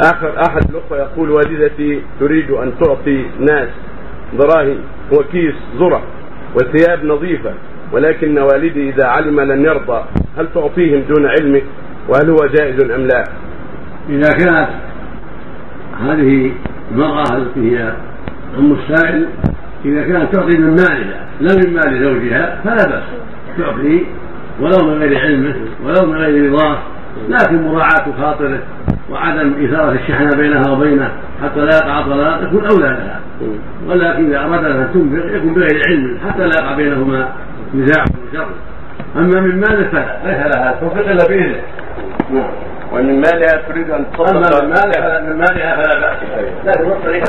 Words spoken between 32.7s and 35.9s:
لها. ولكن إذا أراد أن تنفق يكون بغير